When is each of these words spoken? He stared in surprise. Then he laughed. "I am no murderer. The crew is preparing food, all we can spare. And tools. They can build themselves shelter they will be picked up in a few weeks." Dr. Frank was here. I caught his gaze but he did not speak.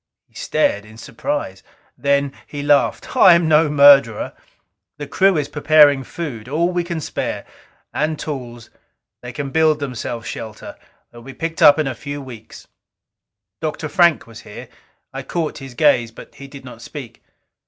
He 0.27 0.33
stared 0.33 0.83
in 0.83 0.97
surprise. 0.97 1.61
Then 1.95 2.33
he 2.47 2.63
laughed. 2.63 3.15
"I 3.15 3.35
am 3.35 3.47
no 3.47 3.69
murderer. 3.69 4.33
The 4.97 5.05
crew 5.05 5.37
is 5.37 5.47
preparing 5.47 6.03
food, 6.03 6.49
all 6.49 6.69
we 6.71 6.83
can 6.83 6.99
spare. 6.99 7.45
And 7.93 8.17
tools. 8.17 8.71
They 9.21 9.31
can 9.31 9.51
build 9.51 9.79
themselves 9.79 10.25
shelter 10.25 10.75
they 11.11 11.19
will 11.19 11.23
be 11.25 11.35
picked 11.35 11.61
up 11.61 11.77
in 11.77 11.85
a 11.85 11.93
few 11.93 12.19
weeks." 12.19 12.67
Dr. 13.61 13.87
Frank 13.87 14.25
was 14.25 14.39
here. 14.41 14.69
I 15.13 15.21
caught 15.21 15.59
his 15.59 15.75
gaze 15.75 16.09
but 16.09 16.33
he 16.33 16.47
did 16.47 16.65
not 16.65 16.81
speak. 16.81 17.21